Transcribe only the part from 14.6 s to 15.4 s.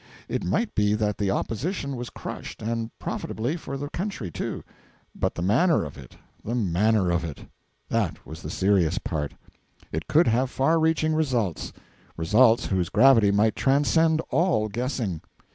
guessing.